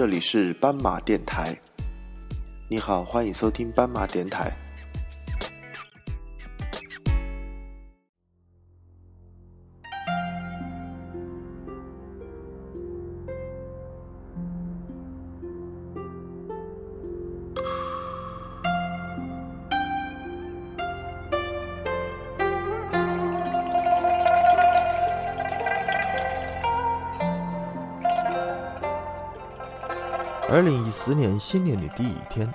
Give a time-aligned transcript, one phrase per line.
[0.00, 1.54] 这里是斑马电台。
[2.70, 4.50] 你好，欢迎收听斑马电台。
[30.52, 32.52] 二零一四年新年的第一天，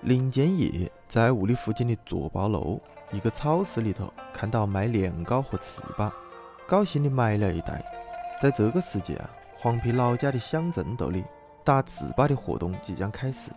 [0.00, 6.10] 林建业在屋里附近的坐包路一个超市里头看到卖年糕和糍粑，
[6.66, 7.84] 高兴地买了一袋。
[8.40, 9.28] 在这个时节啊，
[9.58, 11.22] 黄陂老家的乡镇头里
[11.62, 13.50] 打糍粑的活动即将开始，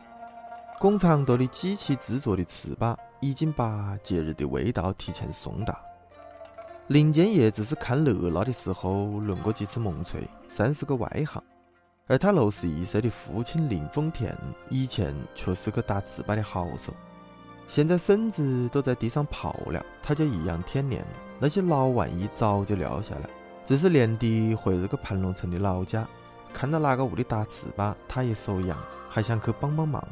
[0.77, 5.79] 工厂头的机器制作的糍粑已经把节日的味道提前送达。
[6.87, 11.41] 林建业只是看热闹的时候论过几次蒙锤，算是个外行。
[12.11, 16.93] 而他六十一岁的父亲林丰田以前却是个打糍粑的好手，
[17.69, 21.05] 现在身子都在地上泡了，他就颐养天年。
[21.39, 23.29] 那些老玩意早就撂下了，
[23.65, 26.05] 只是年底回这个盘龙城的老家，
[26.53, 30.05] 看到哪个屋里打糍粑，他也手痒，还想去帮帮忙。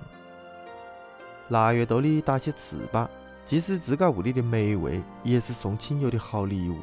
[1.50, 3.10] 腊月豆里打些糍粑，
[3.44, 6.78] 既是自家屋里的美味，也是送亲友的好礼物。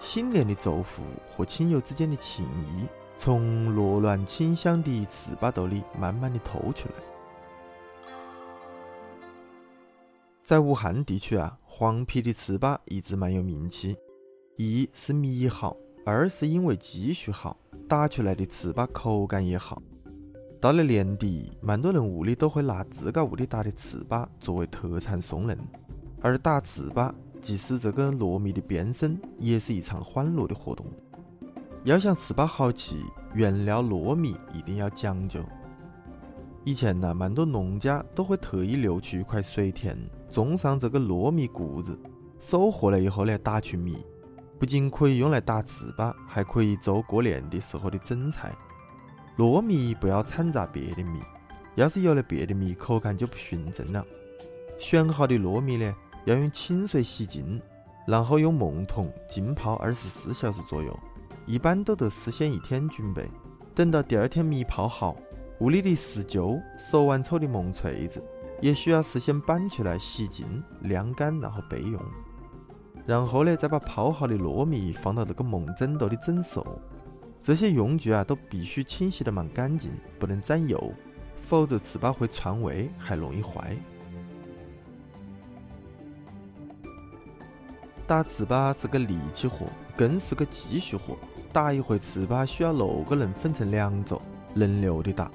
[0.00, 2.86] 新年的祝福和亲友之间的情谊。
[3.22, 6.94] 从罗乱清香的糍粑豆里慢慢的透出来。
[10.42, 13.94] 在武汉地区啊，黄皮的糍粑一直蛮有名气，
[14.56, 15.76] 一是米好，
[16.06, 19.82] 二是因为技术好，打出来的糍粑口感也好。
[20.58, 25.58] 到了年底，蛮多人屋里都会拿自家屋里打的糍粑作为特产送人，
[26.22, 30.86] 而打糍粑即使这个糯米的变身，也是一场欢乐的活动。
[31.84, 32.96] 要想糍粑好吃，
[33.32, 35.40] 原料糯米一定要讲究。
[36.62, 39.96] 以前呢，蛮多农家都会特意留出一块水田，
[40.28, 41.98] 种上这个糯米谷子，
[42.38, 44.04] 收获了以后呢，打出米，
[44.58, 48.54] 不仅可以用来打糍粑，还可以做过年的时候的蒸菜。
[49.38, 51.18] 糯米不要掺杂别的米，
[51.76, 54.04] 要是有了别的米，口感就不纯正了。
[54.78, 55.96] 选好的糯米呢，
[56.26, 57.58] 要用清水洗净，
[58.06, 60.94] 然后用木桶浸泡二十四小时左右。
[61.46, 63.28] 一般都得事先一天准备，
[63.74, 65.16] 等到第二天米泡好，
[65.60, 68.22] 屋里的石臼、手腕粗的木锤子
[68.60, 72.00] 也需要事先搬出来洗净、晾干，然后备用。
[73.06, 76.64] 然后呢，再把泡好的糯米放到这个木砧头里整熟。
[77.42, 80.92] 这些用具啊，都必须清洗得蛮干净，不能沾油，
[81.40, 83.74] 否则糍粑会串味，还容易坏。
[88.06, 91.16] 打糍粑是个力气活，更是个技术活。
[91.52, 94.20] 打一回糍粑需要六个人分成两组，
[94.54, 95.30] 轮流的打。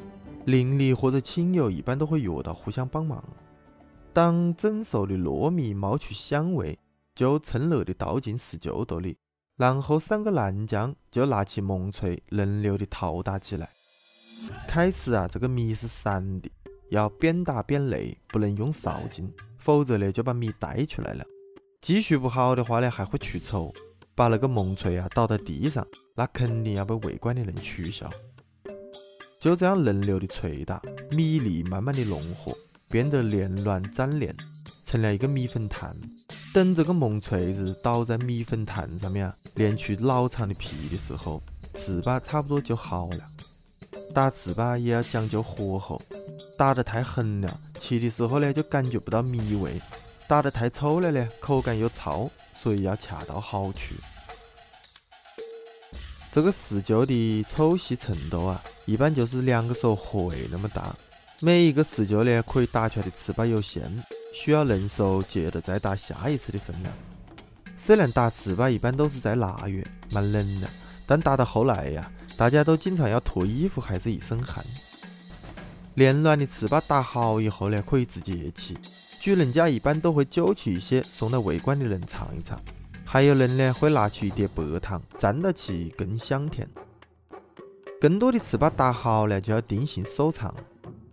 [0.46, 3.24] 邻里或者亲友一般都会约到互相帮忙。
[4.14, 6.78] 当蒸熟的糯米冒出香味，
[7.14, 9.18] 就趁热的倒进石臼斗里，
[9.58, 13.70] 然后三个男将就拿起木锤轮流的讨打起来。
[14.68, 16.50] 开始啊，这个米是散的，
[16.92, 21.26] 要边打边擂，不能用勺进，否则呢就把米带出来了。
[21.82, 23.74] 技术不好的话呢，还会出丑。
[24.16, 28.10] 把那个木锤啊倒在地上，那肯定要被围观的人取笑。
[29.38, 30.82] 就这样轮流的捶打，
[31.12, 32.56] 米粒慢慢的融合，
[32.90, 34.36] 变得连软粘连，
[34.86, 35.94] 成了一个米粉团。
[36.54, 41.44] 等这个木锤子倒在米粉团上面啊，连出老长的皮的时候，
[41.74, 43.20] 糍粑差不多就好了。
[44.14, 46.02] 打糍粑也要讲究火候，
[46.58, 49.74] 打得太狠了，吃的时候呢就感觉不到米味；
[50.26, 52.32] 打得太粗了呢，口感又糙。
[52.56, 53.94] 所以要恰到好处。
[56.32, 60.96] 这个石臼的粗细程度啊，一般就是两个手合围那么大。
[61.40, 63.84] 每一个石臼呢，可以打出来的糍粑有限，
[64.34, 66.94] 需要人手接着再打下一次的分量。
[67.78, 70.70] 虽然打糍粑一般都是在腊月，蛮冷的，
[71.06, 74.66] 但打到后来呀，大家都经常要脱衣服，还是一身汗。
[75.94, 78.74] 连软的糍粑打好以后呢，可以直接吃。
[79.26, 82.62] 主人家一般都会揪出一些送来围观的人尝一尝，
[83.04, 86.70] 还有人呢会拿出一碟白糖蘸到起更香甜。
[88.00, 90.54] 更多的糍粑打好了就要定型收藏，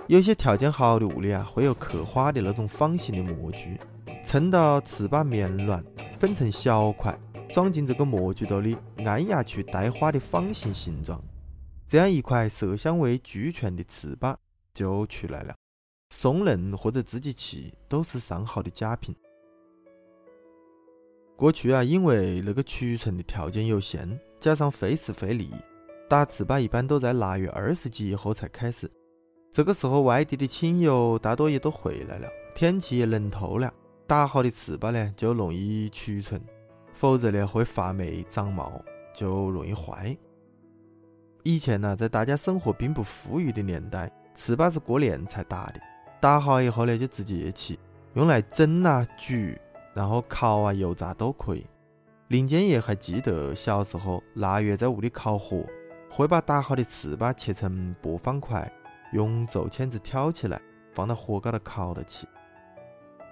[0.08, 3.80] 有些条件好的屋里啊会有刻花的那种方形的模具，
[4.22, 5.82] 趁到糍粑绵软，
[6.18, 7.18] 分成小块，
[7.48, 8.76] 装进这个模具兜里，
[9.06, 11.18] 按压出带花的方形形状，
[11.88, 14.36] 这样一块色香味俱全的糍粑
[14.74, 15.54] 就出来了。
[16.12, 19.16] 送人或者自己吃都是上好的佳品。
[21.34, 24.06] 过去啊，因为那个储存的条件有限，
[24.38, 25.48] 加上费时费力，
[26.10, 28.88] 打糍粑一般都在腊月二十几以后才开始。
[29.50, 33.72] 这个时候，外地的亲友大多也都回来了，天气也冷透了，
[34.06, 36.38] 打好的糍粑呢就容易储存，
[36.92, 38.70] 否则呢会发霉长毛，
[39.14, 40.14] 就容易坏。
[41.42, 45.80] 以前呢，在大家生活并不富裕的年代，糍粑是过年才打的，
[46.22, 47.76] 打好以后呢就直接吃，
[48.14, 49.34] 用来蒸啊、煮，
[49.92, 51.66] 然后烤啊、油炸都可以。
[52.28, 55.66] 林建业还记得小时候腊月在屋里烤火。
[56.08, 58.70] 会把打好的糍粑切成薄方块，
[59.14, 60.60] 用竹签子挑起来，
[60.92, 62.26] 放到火高头烤着吃。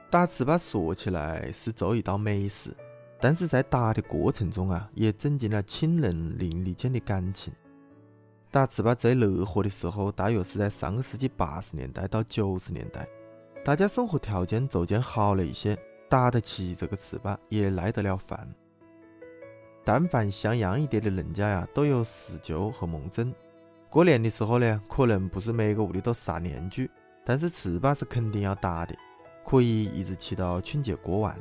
[0.09, 2.75] 打糍粑说起来是做一道美食，
[3.21, 7.53] 但是在打的过程中啊，也增进了亲人邻里间的感情。
[8.53, 13.07] 打糍粑最热火的时候，大约是在上个世纪八十年代到九十年代，
[13.65, 18.49] 大家生活条件逐渐好了一些，打得起这个糍粑，也耐得了饭。
[19.85, 23.33] 但凡像样一点的人家呀，都有四舅和梦珍。
[23.89, 26.83] 过年的时候呢，可能不是每个屋里都杀年猪，
[27.25, 28.97] 但是糍粑是肯定要打的，
[29.47, 31.39] 可以一直吃到春节过完。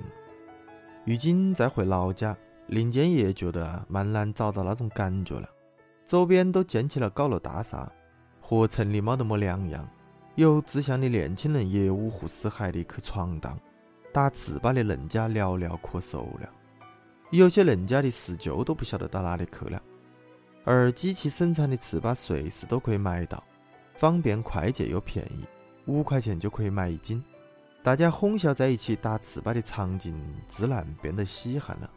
[1.06, 5.50] 如今再回老家，林建业觉得，蛮难找到那种感觉了。
[6.10, 7.88] 周边都建起了高楼大厦，
[8.42, 9.88] 和城里没得么两样。
[10.34, 13.56] 有志向的年轻人也五湖四海的去闯荡，
[14.12, 16.50] 打糍粑的人家寥寥可数了。
[17.30, 19.80] 有些人家的四舅都不晓得到哪里去了，
[20.64, 23.44] 而机器生产的糍粑随时都可以买到，
[23.94, 25.46] 方便快捷又便宜，
[25.86, 27.24] 五块钱就可以买一斤。
[27.84, 31.88] 大家哄笑在一起打糍粑的场景，自然变得稀罕了。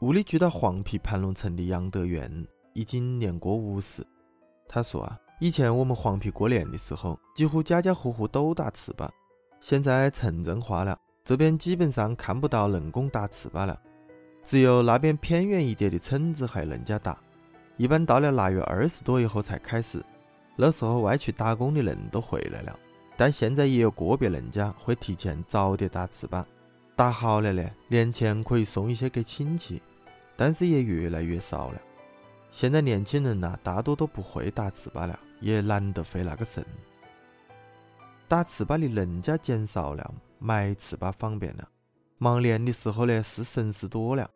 [0.00, 4.00] 屋里住到黄陂盘龙城的杨德元已经年过五十，
[4.68, 9.08] 他说啊，以前我们黄陂过年的时候，几乎家家户户都打糍粑，
[9.58, 10.96] 现在城镇化了。
[11.24, 13.76] 这边基本上看不到人工打糍粑了，
[14.44, 17.18] 只有那边偏远一点的村子还人家打。
[17.76, 20.00] 一般到了腊月二十多以后才开始，
[20.54, 22.78] 那时候外去打工的人都回来了。
[23.16, 26.44] 但现在也有个别人家会提前早点打糍粑，
[26.98, 29.80] 打好了呢，年前可以送一些给亲戚，
[30.34, 31.80] 但是也越来越少了。
[32.50, 36.66] 现在年轻人呐，大多都不会打糍粑了，也懒得费那个神。
[38.26, 40.12] 打糍粑的人家减少了。
[40.40, 41.68] 买糍粑方便了，
[42.18, 44.28] 忙年的时候呢是省事多了，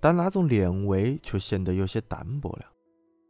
[0.00, 2.66] 但那种年味却显得有些淡薄了。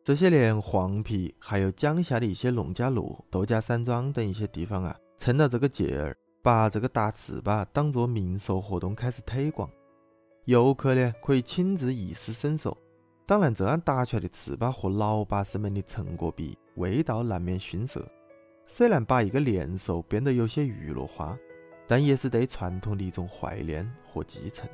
[0.03, 9.69] 这些年，黄陂还有江夏的一些农家乐、度假山庄等一些地方啊，趁了这个节儿，把这个打糍粑当做民俗活动开始推广。
[10.45, 12.77] 游客呢可以亲自一试身手。
[13.27, 18.05] 当然，这样打出来的糍粑和老把式们的成果比，味道难免逊色。
[18.67, 21.37] 虽然把一个年兽变得有些娱乐化。
[21.89, 24.71] 但也是对传统的一种怀念和继承。